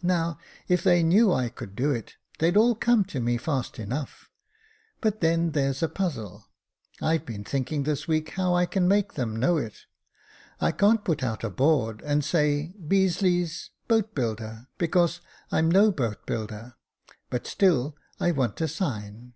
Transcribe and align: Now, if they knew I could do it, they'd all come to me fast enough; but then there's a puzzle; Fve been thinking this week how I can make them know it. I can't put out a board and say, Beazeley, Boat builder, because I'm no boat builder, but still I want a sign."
Now, 0.00 0.38
if 0.68 0.82
they 0.82 1.02
knew 1.02 1.30
I 1.34 1.50
could 1.50 1.76
do 1.76 1.90
it, 1.90 2.14
they'd 2.38 2.56
all 2.56 2.74
come 2.74 3.04
to 3.04 3.20
me 3.20 3.36
fast 3.36 3.78
enough; 3.78 4.30
but 5.02 5.20
then 5.20 5.50
there's 5.50 5.82
a 5.82 5.88
puzzle; 5.90 6.48
Fve 7.02 7.26
been 7.26 7.44
thinking 7.44 7.82
this 7.82 8.08
week 8.08 8.30
how 8.30 8.54
I 8.54 8.64
can 8.64 8.88
make 8.88 9.12
them 9.12 9.36
know 9.36 9.58
it. 9.58 9.80
I 10.62 10.72
can't 10.72 11.04
put 11.04 11.22
out 11.22 11.44
a 11.44 11.50
board 11.50 12.00
and 12.06 12.24
say, 12.24 12.72
Beazeley, 12.80 13.52
Boat 13.86 14.14
builder, 14.14 14.66
because 14.78 15.20
I'm 15.52 15.70
no 15.70 15.92
boat 15.92 16.24
builder, 16.24 16.76
but 17.28 17.46
still 17.46 17.98
I 18.18 18.30
want 18.32 18.62
a 18.62 18.66
sign." 18.68 19.34